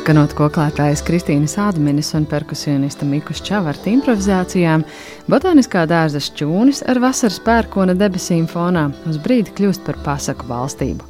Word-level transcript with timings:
Skanot 0.00 0.36
koklētājas 0.38 1.00
Kristīnas 1.02 1.56
Ādmenes 1.58 2.12
un 2.14 2.28
perkusionista 2.30 3.06
Mikus 3.08 3.40
Čavarta 3.42 3.90
improvizācijām, 3.90 4.84
botāniskā 5.26 5.82
dārza 5.90 6.20
šķūnis 6.22 6.84
ar 6.86 7.00
vasaras 7.02 7.40
pērkona 7.42 7.96
debesīm 7.98 8.44
fonā 8.50 8.84
uz 9.10 9.18
brīdi 9.22 9.54
kļūst 9.56 9.82
par 9.88 9.98
pasaku 10.04 10.46
valstību. 10.46 11.02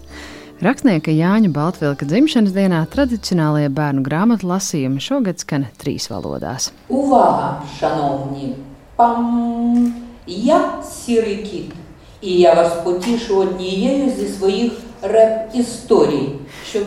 Rakstnieka 0.64 1.12
Jāņa 1.12 1.51
Baltvilka 1.53 2.08
dzimšanas 2.08 2.54
dienā 2.56 2.78
tradicionālajie 2.88 3.69
bērnu 3.76 4.01
grāmatu 4.06 4.48
lasījumi 4.48 5.04
šogad 5.04 5.44
skan 5.44 5.67
trīs 5.76 6.08
valodās. 6.08 6.71
Увага, 6.88 7.60
шановні! 7.78 8.54
Пам! 8.96 9.94
Я 10.26 10.83
сірий 10.83 11.37
кіт, 11.37 11.72
і 12.21 12.33
я 12.38 12.54
вас 12.54 12.72
потішу 12.85 13.38
однією 13.38 14.10
зі 14.10 14.28
своїх 14.28 14.72
rep-istoriju. 14.72 14.89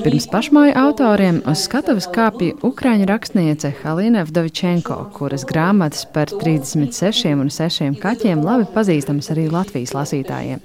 Pirms 0.04 0.27
pašmāju 0.31 0.75
autoriem 0.79 1.41
uz 1.50 1.64
skatuves 1.67 2.07
kāpja 2.14 2.55
ukrāņu 2.63 3.09
rakstniece 3.11 3.72
Halina 3.81 4.22
Vdovičenko, 4.29 4.99
kuras 5.17 5.43
grāmatas 5.49 6.05
par 6.14 6.31
36 6.31 7.32
un 7.35 7.50
6 7.50 7.99
kaķiem 8.03 8.45
labi 8.46 8.69
pazīstamas 8.77 9.32
arī 9.35 9.49
Latvijas 9.50 9.96
lasītājiem. 9.96 10.63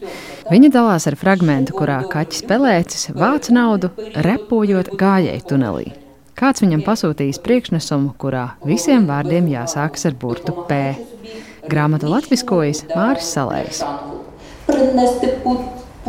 Viņa 0.51 0.69
dalās 0.75 1.09
ar 1.09 1.17
fragmentu, 1.17 1.73
kurā 1.79 2.03
kaķis 2.11 2.45
pelēcis 2.49 3.09
vāc 3.17 3.49
naudu, 3.55 3.89
repojot 4.27 4.93
gājēju 5.01 5.47
tunelī. 5.49 5.87
Kāds 6.37 6.61
viņam 6.61 6.85
pasūtījis 6.85 7.41
priekšnesumu, 7.43 8.13
kurā 8.21 8.45
visiem 8.61 9.09
vārdiem 9.09 9.49
jāsākas 9.55 10.05
ar 10.05 10.13
burtu 10.21 10.53
P. 10.69 10.93
Grāmatu 11.69 12.13
latviskojas 12.13 12.85
Māris 12.93 13.33
Salējs. 13.33 13.81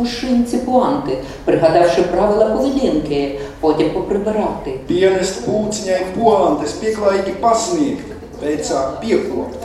пушинці 0.00 0.58
пуанти, 0.58 1.18
пригадавши 1.44 2.02
правила 2.02 2.46
поведінки, 2.46 3.40
потім 3.60 3.90
поприбирати. 3.90 4.80
Pienest 4.88 5.46
pūciņai 5.46 6.12
puantes, 6.16 6.76
pieklājīgi 6.80 7.38
pasniegt, 7.40 8.12
veicāt 8.42 9.00
piekot. 9.00 9.56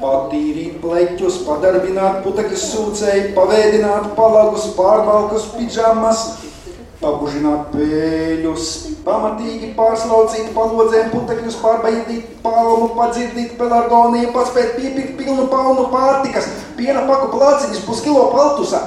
Patīrīt 0.00 0.80
pleķus, 0.80 1.38
padarbināt 1.44 2.24
putekļus 2.24 2.64
sūcēji, 2.72 3.30
pavēdināt 3.36 4.10
palagus, 4.16 4.66
pārvalkus, 4.76 5.46
pidžamas, 5.56 6.24
pabužināt 7.00 7.72
pēļus, 7.72 8.66
pamatīgi 9.06 9.72
pārslaucīt 9.78 10.52
palodzēm 10.56 11.08
putekļus, 11.14 11.56
pārbaidīt 11.62 12.36
palmu, 12.44 12.92
padzirdīt 12.98 13.56
pelargoniju, 13.60 14.34
paspēt 14.36 14.76
piepirkt 14.76 15.16
pilnu 15.20 15.48
palnu 15.52 15.88
pārtikas, 15.92 16.52
piena 16.76 17.08
paku 17.08 17.32
plāciņus, 17.36 17.84
puskilo 17.88 18.30
paltusā 18.36 18.84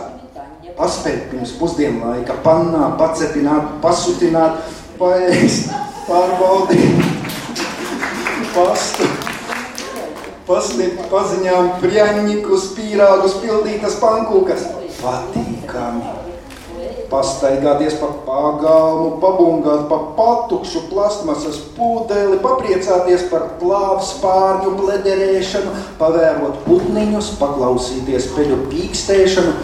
paspēt 0.79 1.29
pirms 1.31 1.55
pusdienlaika, 1.59 2.39
pannā, 2.45 2.89
pacepināt, 2.99 3.77
pasutināt, 3.85 4.65
paēst, 4.99 5.71
pārbaudīt, 6.09 7.05
pastu, 8.55 9.09
pasniegt 10.49 11.07
paziņām 11.13 11.77
prjaņņikus, 11.83 12.69
pīrāgus, 12.77 13.41
pildītas 13.45 13.99
pankūkas. 14.03 14.69
Patīkami! 14.99 16.21
Pastaigāties 17.11 17.95
pa 18.01 18.09
pagalmu, 18.27 19.19
pabungāt 19.23 19.85
pa 19.91 19.99
patukšu 20.17 20.87
plastmasas 20.89 21.61
pūdeli, 21.77 22.41
papriecāties 22.43 23.29
par 23.31 23.45
plāvu 23.61 24.03
spārņu 24.09 24.73
plederēšanu, 24.81 25.75
pavērot 26.01 26.65
putniņus, 26.65 27.35
paklausīties 27.39 28.31
peļu 28.35 28.59
pīkstēšanu, 28.73 29.55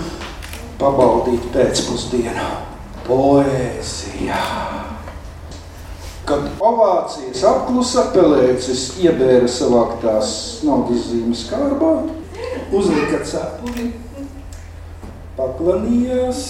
pabaudīt 0.81 1.51
pēcpusdienu. 1.55 2.47
Poēzija. 3.07 4.39
Kad 6.29 6.47
ovācijas 6.63 7.43
apklusa 7.49 8.07
pelēcis 8.15 8.85
iebēra 9.03 9.49
savāktās 9.51 10.33
naudas 10.67 11.09
zīmes 11.11 11.47
kārbā, 11.51 11.95
uzlika 12.77 13.19
cepuri, 13.27 13.89
paklanījās 15.39 16.45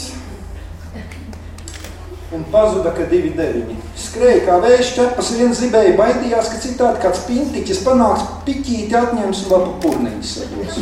un 2.37 2.45
pazuda, 2.53 2.93
ka 2.95 3.09
divi 3.11 3.33
deviņi. 3.35 3.77
Skrēja 3.99 4.45
kā 4.47 4.61
vējš 4.63 4.93
ķepas, 4.99 5.33
viens 5.41 5.63
zibēja, 5.65 5.97
baidījās, 5.99 6.53
ka 6.53 6.63
citādi 6.63 7.03
kāds 7.03 7.25
pintiķis 7.27 7.83
panāks 7.87 8.29
piķīti 8.47 8.99
atņems 9.01 9.45
un 9.47 9.55
lapu 9.57 9.79
purniņas 9.83 10.35
sabos. 10.39 10.75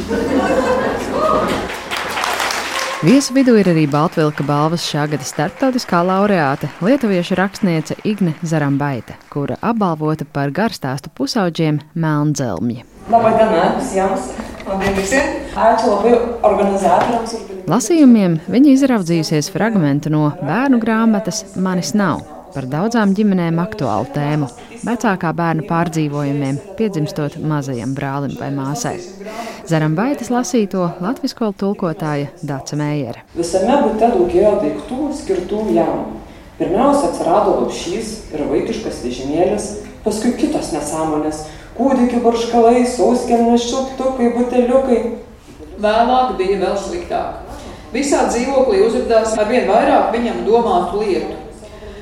Viesu 2.98 3.31
vidū 3.31 3.53
ir 3.54 3.69
arī 3.70 3.84
Baltvilka 3.86 4.42
balvas 4.42 4.82
šā 4.82 5.04
gada 5.12 5.22
starptautiskā 5.22 6.00
laureāte, 6.03 6.66
lietuviešu 6.82 7.36
rakstniece 7.38 7.94
Igne 8.03 8.32
Zarambaita, 8.42 9.14
kura 9.31 9.54
apbalvota 9.62 10.26
par 10.26 10.50
garstāstu 10.50 11.12
labai 15.92 16.16
organizatoriams. 16.50 17.36
Lasījumiem 17.70 18.34
viņa 18.50 18.75
izraudzījusies 18.75 19.53
fragmentu 19.54 20.10
no 20.10 20.32
bērnu 20.42 20.82
grāmatas 20.82 21.44
Manis 21.54 21.94
nav 21.94 22.26
par 22.50 22.66
daudzām 22.66 23.15
ģimenēm 23.15 23.62
aktuālu 23.62 24.10
tēmu- 24.10 24.50
vecākā 24.87 25.33
bērna 25.37 25.65
pārdzīvojumiem, 25.69 26.59
piedzimstot 26.78 27.39
mazajam 27.43 27.94
brālim 27.97 28.34
vai 28.39 28.50
māsai. 28.55 28.97
Zarambaitis 29.69 30.31
lasīto 30.33 30.87
latviešu 31.03 31.53
tulkotāja 31.61 32.31
Dāca 32.43 32.78
jam. 35.77 36.06
Pirmiausia 36.59 37.11
atsirado 37.12 37.55
lopšys 37.61 38.33
ir 38.34 38.47
vaikiškas 38.50 39.03
vežimėlis, 39.05 39.66
paskui 40.05 40.33
kitos 40.41 40.72
nesąmonės- 40.75 41.45
kūdikių 41.78 42.22
barškalai, 42.25 42.87
sauskelnės 42.87 43.69
šiltukai, 43.69 44.33
buteliukai. 44.34 45.03
Vēlāk 45.78 46.37
bija 46.39 46.59
vēl 46.59 46.75
sliktāk. 46.75 47.45
Visā 47.93 48.27
dzīvoklī 48.28 48.83
uzrādījās 48.84 49.39
ar 49.39 49.47
vien 49.49 49.69
vairāk 49.69 50.10
viņam 50.12 50.43
domātu 50.45 51.05
lietu. 51.05 51.47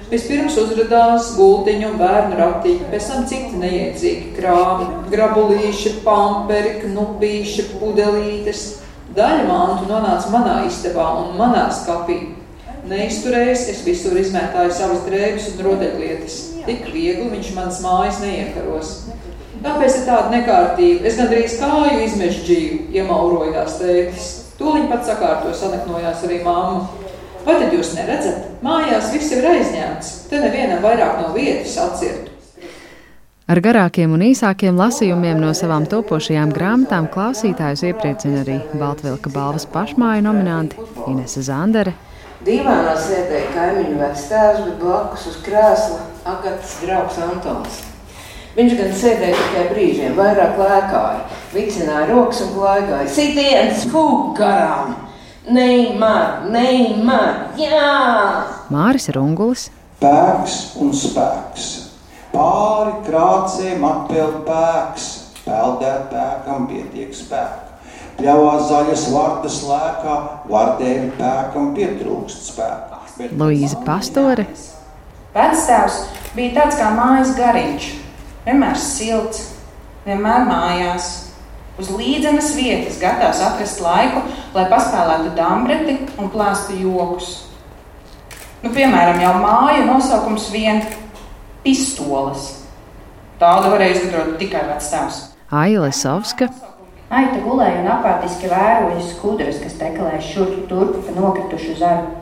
Vispirms 0.07 0.55
uzrādījās 0.63 1.33
gultiņu 1.35 1.89
un 1.89 1.97
bērnu 1.99 2.37
ratiņi, 2.39 2.85
pēc 2.93 3.07
tam 3.11 3.25
citi 3.27 3.59
neiedzīgi 3.59 4.37
krāmi, 4.37 4.85
grabulīši, 5.11 5.97
pamperi, 6.05 6.77
knupīši, 6.85 7.65
pudelītes. 7.81 8.61
Daļa 9.17 9.47
mantu 9.49 9.89
nonāca 9.91 10.31
manā 10.31 10.61
istabā 10.69 11.09
un 11.25 11.35
manā 11.41 11.65
skapī. 11.75 12.21
Neizturējis, 12.87 13.65
es 13.73 13.81
visur 13.83 14.15
izmētāju 14.21 14.77
savas 14.77 15.03
drēbes 15.09 15.49
un 15.51 15.65
rotaļlietas. 15.67 16.37
Tik 16.69 16.87
viegli 16.95 17.27
viņš 17.33 17.49
manas 17.57 17.81
mājas 17.83 18.21
neiekaros. 18.23 18.93
Kāpēc 19.65 19.97
ir 19.99 20.05
tāda 20.07 20.31
nekārtība? 20.31 21.03
Es 21.09 21.19
gandrīz 21.19 21.57
kāju 21.59 21.99
izmežģīju, 22.05 22.79
iemaurojās 22.95 23.81
tētis. 23.81 24.31
Tūliņ 24.61 24.87
pat 24.93 25.03
sakārto 25.09 25.51
sanaknojās 25.57 26.23
arī 26.29 26.39
mamma. 26.47 27.06
Vai 27.47 27.61
tad 27.61 27.75
jūs 27.75 27.93
neredzat? 27.95 28.47
Mājās 28.67 29.13
viss 29.15 29.31
ir 29.37 29.45
aizņemts. 29.47 30.15
Te 30.31 30.41
nevienam 30.43 30.83
vairāk 30.83 31.21
no 31.23 31.29
vietas 31.37 31.77
atcirtu. 31.79 32.33
Ar 33.47 33.61
garākiem 33.63 34.11
un 34.11 34.25
īsākiem 34.27 34.75
lasījumiem 34.75 35.39
no 35.39 35.53
savām 35.55 35.85
topošajām 35.87 36.51
grāmatām 36.51 37.07
klausītājus 37.15 37.85
iepriecina 37.87 38.41
arī 38.43 38.57
Baltvilka 38.75 39.31
balvas 39.31 39.69
pašmāju 39.71 40.25
nominanti 40.27 40.83
Inese 41.07 41.45
Zandere. 41.47 41.95
Dīvainā 42.43 42.97
sēdēja 42.99 43.55
kaimiņu 43.55 44.01
vectēvs, 44.03 44.65
bet 44.67 44.83
blakus 44.83 45.31
uz 45.31 45.39
krēsla 45.47 46.03
Agatas 46.27 46.75
draugs 46.83 47.23
Antons. 47.23 47.81
Viņš 48.59 48.79
gan 48.81 48.95
sēdēja 48.99 49.39
tikai 49.39 49.65
brīžiem, 49.71 50.19
vairāk 50.19 50.59
lēkāja, 50.59 51.25
vicināja 51.55 52.11
rokas 52.11 52.43
un 52.43 52.55
klaigāja. 52.59 53.15
Sitiens, 53.15 53.87
fūk, 53.93 54.33
garām! 54.43 55.06
Neimār, 55.47 56.49
neimār, 56.51 57.53
jā! 57.55 57.91
Māris 58.73 59.07
Rungulis. 59.15 59.69
Pēks 60.01 60.57
un 60.83 60.91
spēks. 60.91 61.67
Pāri 62.33 62.97
krācēm 63.07 63.85
atpeld 63.87 64.41
pēks. 64.49 65.07
Peldēt 65.45 66.09
pēkam 66.11 66.67
pietiek 66.67 67.15
spēka. 67.15 67.77
Pļāvās 68.17 68.65
zaļas 68.73 69.05
vārdas 69.15 69.61
lēkā, 69.69 70.17
vārdēļ 70.51 71.07
pēkam 71.21 71.71
pietrūkst 71.77 72.51
spēka. 72.51 72.99
Bet... 73.17 73.37
Luīza 73.39 73.79
Pastore. 73.87 74.49
Vectēvs 75.37 76.01
bija 76.35 76.57
tāds 76.59 76.81
kā 76.81 76.91
mājas 76.97 77.37
gariņš. 77.39 77.87
Vienmēr 78.49 78.83
silts, 78.83 79.53
vienmēr 80.09 80.43
mājās, 80.51 81.26
uz 81.81 81.91
līdzenas 81.93 82.53
vietas, 82.57 83.01
gatavs 83.01 83.43
atrast 83.45 83.83
laiku, 83.85 84.23
lai 84.57 84.67
paspēlētu 84.73 85.35
dambreti 85.37 85.97
un 86.21 86.31
plāstu 86.33 86.79
joks. 86.81 87.33
Nu, 88.65 88.73
piemēram, 88.75 89.21
jau 89.23 89.35
māju 89.43 89.85
nosaukums 89.87 90.49
vien 90.51 90.81
pistoles. 91.65 92.49
Tādu 93.41 93.75
varēja 93.75 93.99
izgudrot 93.99 94.39
tikai 94.41 94.65
vecāks. 94.71 95.21
Aila 95.53 95.91
Savska. 95.93 96.49
Aita 97.07 97.39
gulēja 97.45 97.83
un 97.85 97.91
apātiski 97.93 98.49
vēroja 98.51 99.03
skudras, 99.07 99.61
kas 99.63 99.77
tekalēja 99.79 100.23
šurp 100.25 100.65
turp 100.71 100.97
pa 101.07 101.13
nokritušu 101.15 101.77
zaru. 101.79 102.17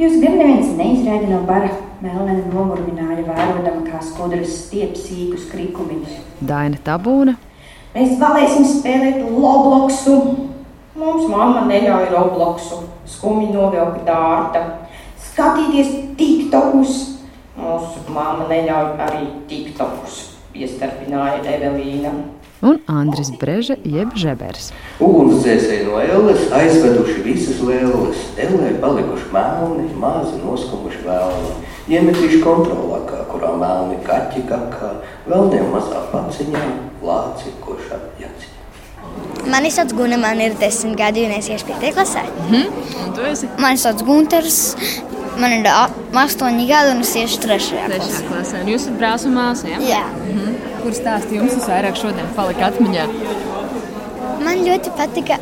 Jūs 0.00 0.16
gan 0.22 0.40
neviens 0.40 0.72
neizraida 0.78 1.28
no 1.30 1.44
bara. 1.46 1.70
Melnēna 2.00 2.48
nomurmināja, 2.48 3.26
vērodama, 3.26 3.82
kā 3.84 3.98
skudras 4.00 4.54
stiep 4.62 4.94
sīkus 4.96 5.44
krikumiņus. 5.50 6.14
Daina 6.40 6.80
Tabūna, 6.80 7.34
Mēs 7.90 8.18
vēlēsim 8.20 8.66
spēlēt 8.70 9.22
Robloxu. 9.26 10.16
Mums 11.00 11.26
mamma 11.30 11.64
neļauj 11.66 12.10
Robloxu. 12.12 12.84
Skumji 13.08 13.48
novilka 13.50 14.04
dārta. 14.06 14.62
Skatīties 15.30 15.90
TikTokus. 16.18 16.98
Mūsu 17.58 18.04
mamma 18.14 18.46
neļauj 18.50 18.92
arī 19.06 19.24
TikTokus. 19.50 20.20
Piestarpināja 20.54 21.42
Evelīna. 21.56 22.12
un 22.62 22.78
Andris 22.86 23.30
Breže 23.40 23.76
jeb 23.88 24.12
Žebers. 24.14 24.70
Ugunsdzēsēji 25.00 25.86
no 25.86 26.00
elles 26.02 26.50
aizveduši 26.52 27.22
visas 27.24 27.62
lēles. 27.64 28.20
Ellē 28.36 28.74
palikuši 28.82 29.30
melni, 29.32 29.86
mazi 29.96 30.36
noskumuši 30.42 31.00
vēlni. 31.06 31.54
Iemetīšu 31.90 32.42
kontrolakā, 32.44 33.24
kurā 33.32 33.54
melni 33.58 33.96
kaķi 34.04 34.44
kakā, 34.50 34.92
vēlniem 35.26 35.72
mazā 35.72 36.04
paciņā, 36.12 36.64
lāci 37.04 37.52
košā 37.64 37.98
jaciņā. 38.20 38.56
Mani 39.50 39.70
sauc 39.72 39.92
Guna, 39.96 40.16
man 40.20 40.40
ir 40.44 40.54
desmit 40.60 40.96
gadi, 41.00 41.24
un 41.26 41.32
es 41.38 41.48
iešu 41.48 41.66
piektajā 41.70 41.94
klasē. 41.96 42.24
Tu 43.16 43.24
esi 43.30 43.48
Mani 43.58 43.80
sauc 43.80 44.02
Gunters, 44.06 44.58
man 45.40 45.54
ir 45.56 45.68
astoņi 45.70 46.66
gadi, 46.68 46.92
un 46.94 47.00
es 47.06 47.14
iešu 47.16 47.40
trešajā 47.46 47.86
trešā 47.94 48.20
klasē. 48.28 48.64
jūs 48.68 48.84
esat 48.84 48.98
brālis 49.00 49.24
un 49.26 49.34
māsa, 49.38 49.68
ja? 49.72 49.78
Jā. 49.80 50.02
Mhm. 50.26 50.58
Kur 50.82 50.92
stāsti 50.96 51.36
jums 51.40 51.56
visvairāk 51.58 51.96
šodien 52.00 52.28
palika 52.36 52.70
atmiņā? 52.70 53.06
Man 54.44 54.62
ļoti 54.64 54.92
patika 54.96 55.36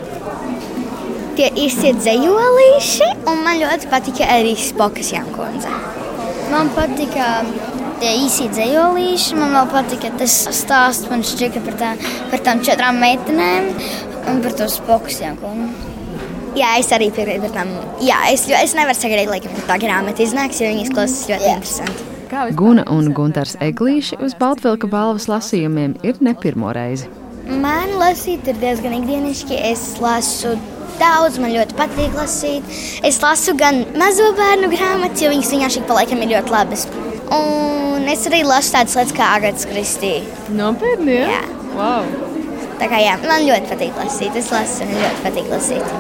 tie 1.39 1.51
īstie 1.55 1.93
dzējolīši, 1.95 3.11
un 3.31 3.45
man 3.45 3.61
ļoti 3.61 3.91
patika 3.93 4.27
arī 4.35 4.57
Spokas 4.59 5.13
Jankundze. 5.15 5.71
Man 6.51 6.71
patika 6.75 7.45
tie 8.01 8.15
īsi 8.25 8.49
dzējolīši, 8.53 9.37
man 9.39 9.55
vēl 9.57 9.71
patika 9.73 10.11
tas 10.21 10.35
stāsts, 10.57 11.09
man 11.11 11.25
šķita 11.27 11.63
par, 11.67 11.79
tā, 11.81 11.93
par 12.33 12.43
tām 12.47 12.63
četrām 12.67 13.01
meitenēm 13.03 13.71
un 14.31 14.43
par 14.45 14.57
to 14.59 14.69
Spokas 14.73 15.23
Jankundu. 15.23 15.71
Jā, 16.59 16.73
es 16.81 16.89
arī 16.95 17.11
piekrītu 17.15 17.51
tām. 17.55 17.71
Jā, 18.03 18.19
es, 18.33 18.47
es 18.51 18.75
nevaru 18.75 18.97
sagaidīt, 18.99 19.31
laikam, 19.31 19.53
kad 19.59 19.69
tā 19.69 19.77
grāmata 19.83 20.25
iznāks, 20.25 20.63
jo 20.63 20.71
viņas 20.73 20.95
klausās 20.95 21.29
ļoti 21.31 21.53
interesanti. 21.53 22.07
Guna 22.59 22.85
un 22.93 23.13
Gunārs 23.17 23.55
Eglīši 23.65 24.19
uz 24.25 24.35
Baltvilka 24.37 24.89
balvas 24.91 25.29
lasījumiem 25.31 25.95
ir 26.05 26.19
ne 26.25 26.35
pirmo 26.37 26.73
reizi. 26.77 27.09
Man 27.49 27.95
lasīt 27.97 28.49
ir 28.51 28.59
diezgan 28.61 28.99
ikdienišķi. 28.99 29.57
Es 29.71 29.85
lasu 30.03 30.57
daudz, 31.01 31.39
man 31.41 31.55
ļoti 31.55 31.77
patīk 31.79 32.17
lasīt. 32.19 32.67
Es 33.07 33.23
lasu 33.25 33.55
gan 33.57 33.85
mazo 33.97 34.29
bērnu 34.37 34.69
grāmatas, 34.75 35.23
jo 35.25 35.33
viņas 35.33 35.53
vienkārši 35.55 35.87
pa 35.89 36.03
laikam 36.03 36.25
ir 36.25 36.35
ļoti 36.35 36.55
labas. 36.55 36.85
Un 37.35 38.09
es 38.09 38.25
arī 38.31 38.41
lasu 38.47 38.73
tādas 38.73 38.97
lietas 38.97 39.17
kā 39.17 39.33
Agatas 39.37 39.69
Kristīna. 39.69 40.47
Nopietni, 40.57 41.19
ja? 41.19 41.39
Jā. 41.39 41.43
Wow. 41.77 42.07
Tā 42.79 42.87
kā 42.89 43.01
jā, 43.03 43.19
man 43.25 43.45
ļoti 43.45 43.69
patīk 43.73 43.99
lasīt. 43.99 44.39
Es 44.39 44.49
lasu, 44.55 44.87
man 44.87 45.03
ļoti 45.03 45.25
patīk 45.27 45.53
lasīt. 45.53 45.93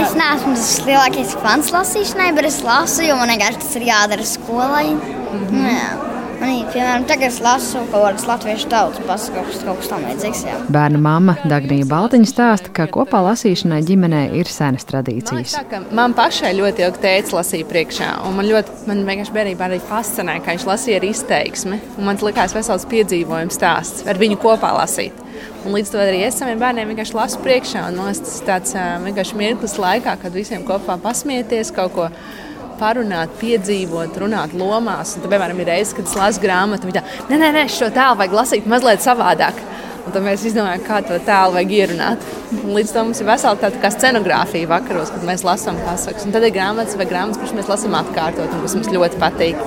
Es 0.00 0.16
neesmu 0.16 0.56
tas 0.56 0.72
lielākais 0.86 1.36
fans 1.42 1.70
lasīšanai, 1.74 2.32
bet 2.36 2.48
es 2.48 2.62
lasu, 2.64 3.04
jo 3.06 3.16
man 3.20 3.30
vienkārši 3.34 3.62
tas 3.62 3.78
ir 3.78 3.88
jādara 3.90 4.26
skolai. 4.26 4.88
Mm 4.96 5.46
-hmm. 5.46 5.66
jā. 5.70 6.15
Man, 6.46 6.60
piemēram, 6.70 7.04
tagad 7.08 7.26
es 7.26 7.40
lasu 7.42 7.80
kaut 7.90 8.04
kādas 8.04 8.26
latviešu 8.28 8.68
tautas 8.70 9.02
pasakas, 9.08 9.62
kaut 9.66 9.80
kas 9.80 9.88
tamlīdzīgs. 9.90 10.42
Bērna 10.70 11.00
mamma 11.02 11.34
Dagnija 11.50 11.88
Baltiņa 11.90 12.30
stāsta, 12.30 12.70
ka 12.76 12.86
kopā 12.92 13.18
lasīšanai 13.26 13.80
ģimenē 13.86 14.20
ir 14.38 14.50
senas 14.50 14.86
tradīcijas. 14.86 15.56
Tā, 15.56 15.64
ka 15.70 15.80
man 15.96 16.14
pašai 16.14 16.52
ļoti 16.58 16.86
ilgi 16.86 17.02
teica, 17.02 17.34
lasīja 17.40 17.66
priekšā. 17.72 18.12
un 18.28 18.38
Man 18.38 18.46
ļoti, 18.46 18.78
man 18.86 19.02
vienkārši 19.08 19.34
bērnībā 19.34 19.66
arī 19.66 19.80
fascinēja, 19.88 20.44
ka 20.44 20.54
viņš 20.54 20.68
lasīja 20.70 21.00
ar 21.00 21.08
izteiksmi. 21.10 21.80
un 21.98 22.10
Man 22.10 22.22
likās 22.22 22.54
vesels 22.54 22.86
piedzīvojums 22.94 23.58
stāsts 23.58 24.06
ar 24.06 24.22
viņu 24.22 24.38
kopā 24.38 24.70
lasīt. 24.78 25.18
Un 25.66 25.74
līdz 25.74 25.90
to 25.90 25.98
arī 25.98 26.22
es 26.28 26.38
saviem 26.38 26.60
bērniem 26.62 26.92
vienkārši 26.92 27.16
lasu 27.16 27.42
priekšā. 27.42 27.88
Un 27.90 27.98
man 27.98 28.12
liekas, 28.12 28.22
tas 28.22 28.40
ir 28.40 28.46
tāds 28.46 28.76
vienkārši 29.02 29.38
mirklis 29.40 29.78
laikā, 29.82 30.14
kad 30.22 30.36
visiem 30.36 30.62
kopā 30.68 31.00
pasmieties 31.02 31.74
kaut 31.74 31.96
ko. 31.96 32.10
Parunāt, 32.80 33.32
piedzīvot, 33.40 34.18
runāt 34.20 34.52
lomās. 34.56 35.14
Un, 35.16 35.24
tad, 35.24 35.32
piemēram, 35.32 35.62
ir 35.62 35.70
reizes, 35.70 35.94
kad 35.96 36.08
es 36.08 36.16
lasu 36.18 36.42
grāmatu, 36.42 36.88
un 36.88 36.96
tā, 36.96 37.02
nē, 37.30 37.40
nē, 37.40 37.50
nē, 37.56 37.64
šo 37.72 37.88
tēlu 37.94 38.20
vajag 38.20 38.36
lasīt 38.36 38.68
mazliet 38.68 39.04
savādāk. 39.04 39.62
Un 40.06 40.14
tad 40.14 40.22
mēs 40.22 40.44
izdomājām, 40.46 40.84
kā 40.86 41.00
to 41.02 41.16
tēlu 41.26 41.56
vajag 41.56 41.72
ierunāt. 41.80 42.26
Un 42.60 42.76
līdz 42.76 42.92
tam 42.94 43.08
mums 43.08 43.22
ir 43.22 43.26
vesela 43.26 43.58
tāda 43.58 43.80
kā 43.82 43.90
scenogrāfija 43.90 44.70
vakaros, 44.70 45.10
kad 45.14 45.26
mēs 45.26 45.42
lasām 45.46 45.80
pasakas. 45.82 46.28
Un 46.28 46.36
tad 46.36 46.46
ir 46.46 46.54
grāmatas 46.54 46.94
vai 47.00 47.08
grāmatas, 47.10 47.40
kuras 47.42 47.56
mēs 47.58 47.72
lasām 47.72 47.96
atkārtot, 47.98 48.52
un 48.52 48.62
kas 48.62 48.76
mums 48.78 48.92
ļoti 48.94 49.22
patīk. 49.24 49.64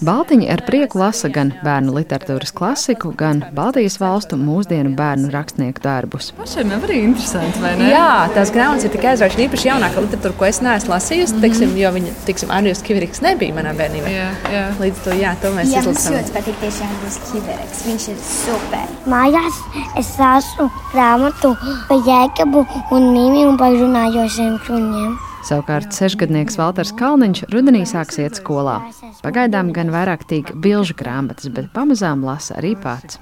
Baltiņa 0.00 0.46
ar 0.54 0.62
prieku 0.64 0.96
lasa 0.96 1.28
gan 1.28 1.50
bērnu 1.60 1.92
literatūras 1.92 2.54
klasiku, 2.56 3.10
gan 3.12 3.42
Baltijas 3.52 3.98
valstu 4.00 4.38
mūsdienu 4.40 4.94
bērnu 4.96 5.28
rakstnieku 5.34 5.82
darbus. 5.84 6.30
Pašiem 6.38 6.72
jau 6.72 6.78
arī 6.86 7.02
interesanti, 7.04 7.60
vai 7.60 7.74
ne? 7.76 7.90
Jā, 7.92 8.06
tās 8.32 8.52
grāmatas 8.54 8.88
ir 8.88 8.94
tikai 8.94 9.12
aizraujošas. 9.12 9.44
Īpaši 9.44 9.68
jaunākā 9.68 10.06
literatūra, 10.06 10.38
ko 10.40 10.48
es 10.48 10.62
neesmu 10.64 10.94
lasījusi, 10.94 11.34
mm 11.34 11.36
-hmm. 11.36 11.44
teiksim, 11.44 11.76
jo 11.82 11.92
viņa, 11.98 12.16
teiksim, 12.30 12.56
Arnijas 12.56 12.82
Kivriks 12.88 13.20
nebija 13.20 13.60
manā 13.60 13.76
bērnībā. 13.76 14.16
Jā, 14.16 14.28
jā. 14.56 14.66
Līdz 14.80 15.04
to, 15.04 15.20
jā, 15.20 15.36
to 15.42 15.52
mēs 15.60 15.68
Jā, 15.68 15.84
izlasām. 15.84 16.16
ļoti 16.16 16.36
patīk 16.38 16.60
tieši 16.64 16.84
Andris 16.88 17.20
Kivereks. 17.28 17.86
Viņš 17.86 18.08
ir 18.08 18.20
super. 18.24 18.86
Mājās 19.06 19.64
es 20.00 20.14
lasu 20.18 20.70
grāmatu 20.94 21.56
par 21.88 21.98
jēkabu 22.08 22.66
un 22.90 23.12
mīmiju 23.12 23.48
un 23.52 23.58
par 23.58 23.76
runājošiem 23.76 24.62
kruņiem. 24.64 25.29
Savukārt 25.46 25.94
sešgadnieks 25.96 26.58
Valters 26.60 26.92
Kalniņš 26.98 27.46
rudenī 27.52 27.86
sāks 27.88 28.20
iet 28.20 28.36
skolā. 28.36 28.76
Pagaidām 29.24 29.72
gan 29.76 29.92
vairāk 29.94 30.26
tīk 30.28 30.52
bilžu 30.60 30.96
grāmatas, 30.98 31.48
bet 31.54 31.70
pamazām 31.76 32.24
lasa 32.26 32.58
arī 32.60 32.74
pats. 32.80 33.18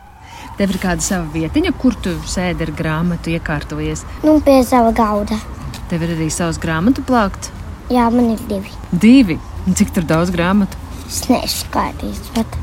Tev 0.59 0.75
ir 0.75 0.81
kāda 0.83 1.05
sava 1.05 1.29
vietiņa, 1.35 1.73
kur 1.79 1.95
tu 2.03 2.17
sēdi 2.27 2.67
ar 2.67 2.75
grāmatu, 2.79 3.31
iekārtojies. 3.39 4.05
Nu, 4.27 4.39
pie 4.45 4.61
sava 4.67 4.91
gauda. 4.95 5.39
Tev 5.91 6.05
ir 6.05 6.17
arī 6.19 6.29
savs 6.35 6.59
grāmatu 6.63 7.07
plakts. 7.07 7.53
Jā, 7.89 8.11
man 8.13 8.35
ir 8.35 8.47
divi. 8.51 8.75
Divi. 8.93 9.39
Un 9.67 9.79
Cik 9.79 9.95
tur 9.97 10.09
daudz 10.09 10.35
grāmatu? 10.35 10.81
Es 11.09 11.23
neskaidīju, 11.31 12.33
bet 12.35 12.59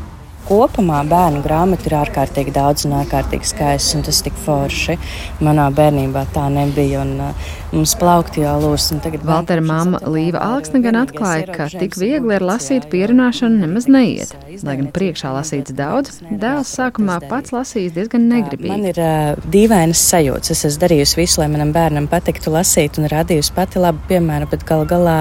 Kopumā 0.46 1.00
bērnu 1.10 1.40
grāmatu 1.42 1.88
ir 1.90 1.96
ārkārtīgi 1.98 2.51
daudz 2.54 2.84
un 2.86 2.92
ārkārtīgi 3.00 3.48
skaists, 3.50 3.96
un 3.98 4.04
tas 4.06 4.19
tik 4.22 4.36
forši. 4.44 4.94
Manā 5.42 5.72
bērnībā 5.74 6.22
tā 6.36 6.44
nebija, 6.54 7.01
un 7.01 7.16
uh, 7.31 7.48
mums 7.75 7.94
plaukti 8.00 8.44
jau 8.44 8.56
lūs. 8.63 8.88
Valtera 9.25 9.63
mamma 9.63 10.00
Līva 10.07 10.42
Alksne 10.44 10.81
gan 10.83 10.98
atklāja, 11.01 11.48
ka 11.54 11.68
tik 11.72 11.98
viegli 12.00 12.36
ar 12.38 12.45
lasīt 12.45 12.88
pierunāšanu 12.92 13.62
nemaz 13.63 13.88
neiet. 13.91 14.32
Lai 14.65 14.77
gan 14.79 14.88
priekšā 14.96 15.32
lasīts 15.36 15.75
daudz, 15.75 16.22
dēls 16.29 16.72
sākumā 16.77 17.17
pats 17.29 17.53
lasījis 17.55 17.96
diezgan 17.96 18.27
negribīgi. 18.32 18.72
Man 18.72 18.88
ir 18.89 19.00
uh, 19.01 19.48
dīvainas 19.51 20.01
sajūtas. 20.12 20.53
Es 20.55 20.63
esmu 20.70 20.86
darījusi 20.86 21.20
visu, 21.20 21.41
lai 21.41 21.50
manam 21.51 21.74
bērnam 21.75 22.08
patiktu 22.12 22.53
lasīt, 22.55 23.00
un 23.01 23.10
radījusi 23.12 23.55
pati 23.55 23.84
labu 23.84 24.03
piemēru, 24.10 24.50
bet 24.51 24.65
galu 24.67 24.88
galā 24.89 25.17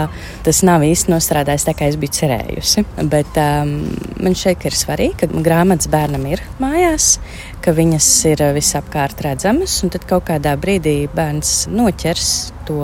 tas 0.47 0.63
nav 0.67 0.87
īsti 0.87 1.13
nostrādājis 1.13 1.67
tā, 1.67 1.75
kā 1.77 1.91
es 1.91 1.99
biju 2.01 2.15
cerējusi. 2.21 2.87
Bet 3.11 3.41
um, 3.41 3.75
man 4.23 4.39
šeit 4.39 4.65
ir 4.69 4.79
svarīgi, 4.79 5.25
ka 5.25 5.45
grāmatas 5.45 5.91
bērnam 5.93 6.29
ir 6.31 6.45
mājās, 6.63 7.17
ka 7.65 7.75
viņas 7.77 8.09
ir 8.31 8.45
uh, 8.45 8.53
visapkārt 8.57 9.25
redzamas, 9.25 9.81
un 9.85 9.93
tad 9.95 10.07
kaut 10.11 10.29
kādā 10.29 10.55
brīdī 10.61 11.05
bērns 11.15 11.65
noķers 11.73 12.31
to 12.69 12.81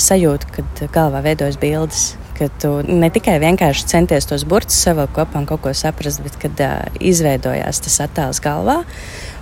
sajūtu, 0.00 0.54
kad 0.58 0.88
galvā 0.94 1.24
veidojas 1.24 1.60
bildes 1.60 2.08
ka 2.38 2.46
tu 2.62 2.70
ne 2.86 3.08
tikai 3.10 3.38
vienkārši 3.42 3.86
centies 3.90 4.28
tos 4.30 4.44
burtus 4.48 4.78
savilkt 4.84 5.16
kopā 5.16 5.40
un 5.40 5.46
kaut 5.48 5.64
ko 5.64 5.72
saprast, 5.74 6.22
bet 6.22 6.36
kad 6.42 6.60
uh, 6.62 6.98
izveidojās 7.02 7.82
tas 7.82 7.98
attēls 8.06 8.40
galvā. 8.44 8.78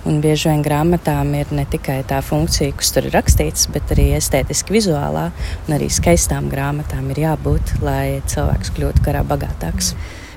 Un 0.07 0.21
bieži 0.23 0.49
vien 0.49 0.63
grāmatām 0.65 1.33
ir 1.37 1.51
ne 1.53 1.65
tikai 1.69 1.99
tā 2.07 2.21
funkcija, 2.25 2.73
kas 2.79 2.93
tur 2.95 3.09
ir 3.09 3.17
rakstīts, 3.17 3.67
bet 3.73 3.91
arī 3.93 4.09
estētiski 4.17 4.77
vizuālā, 4.77 5.27
un 5.67 5.75
arī 5.77 5.91
skaistām 5.93 6.47
grāmatām 6.49 7.11
ir 7.13 7.25
jābūt, 7.27 7.77
lai 7.85 8.21
cilvēks 8.31 8.73
kļūtu 8.77 9.03
karā 9.05 9.25
bagātāks. 9.27 9.93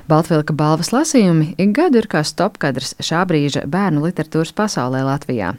Baltvilka 0.09 0.53
balvas 0.57 0.91
lasījumi 0.95 1.53
ik 1.61 1.75
gadu 1.77 2.01
ir 2.01 2.07
kā 2.11 2.23
stopkadrs 2.25 2.95
šā 3.03 3.25
brīža 3.29 3.67
bērnu 3.69 4.05
literatūras 4.07 4.55
pasaulē 4.57 5.03
Latvijā. 5.05 5.53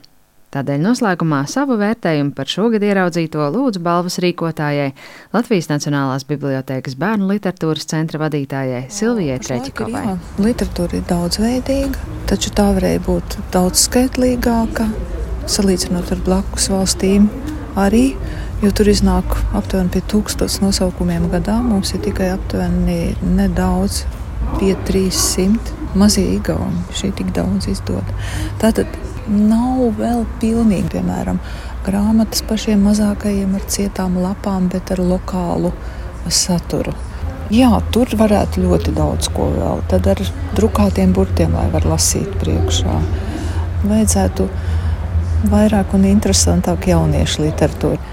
Tādēļ 0.52 0.82
noslēgumā 0.84 1.38
savu 1.49 1.78
vērtējumu 1.80 2.34
par 2.37 2.50
šogad 2.52 2.82
ieraudzīto 2.84 3.46
lūdzu 3.54 3.80
balvas 3.80 4.18
rīkotājai 4.20 4.90
Latvijas 5.32 5.70
Nacionālās 5.70 6.26
Bibliotēkas 6.28 6.99
bērnu 7.00 7.30
literatūras 7.30 7.88
centra 7.88 8.20
vadītājai 8.20 8.82
Silvijai 8.92 9.38
Treķikovai. 9.46 10.04
Literatūra 10.44 11.00
ir 11.00 11.08
daudzveidīga, 11.08 12.04
taču 12.28 12.52
tā 12.52 12.68
varēja 12.76 13.00
būt 13.08 13.38
daudz 13.54 13.87
skaitlīgāka, 13.87 14.90
salīdzinot 15.49 16.12
ar 16.12 16.25
blakus 16.28 16.68
valstīm 16.75 17.30
arī, 17.80 18.11
jo 18.61 18.76
tur 18.76 18.92
iznāk 18.92 19.32
aptuveni 19.56 19.94
pie 19.96 20.04
tūkstotis 20.12 20.61
nosaukumiem 20.61 21.30
gadā. 21.32 21.62
Mums 21.64 21.96
ir 21.96 22.04
tikai 22.04 22.28
aptuveni 22.34 23.14
nedaudz 23.25 24.02
pie 24.59 24.75
300 24.88 25.97
mazie 25.99 26.35
igauni. 26.37 26.85
Šī 26.97 27.12
tik 27.18 27.32
daudz 27.37 27.68
izdod. 27.73 28.09
Tātad 28.62 28.90
nav 29.28 29.85
vēl 29.99 30.25
pilnīgi, 30.42 30.88
piemēram, 30.97 31.40
grāmatas 31.87 32.44
pašiem 32.49 32.82
mazākajiem 32.87 33.56
ar 33.59 33.66
cietām 33.71 34.18
lapām, 34.23 34.68
bet 34.73 34.92
ar 34.94 35.02
lokālu 35.02 35.73
saturu. 36.30 36.94
Jā, 37.52 37.68
tur 37.92 38.09
varētu 38.16 38.62
ļoti 38.62 38.94
daudz 38.97 39.28
ko 39.35 39.50
vēl. 39.52 39.82
Tad 39.90 40.06
ar 40.09 40.23
drukātiem 40.56 41.12
burtiem, 41.12 41.52
lai 41.59 41.66
var 41.73 41.85
lasīt 41.85 42.30
priekšā. 42.40 42.94
Vajadzētu 43.82 44.47
vairāk 45.52 45.92
un 45.99 46.06
interesantāk 46.09 46.87
jauniešu 46.88 47.44
literatūru. 47.44 48.12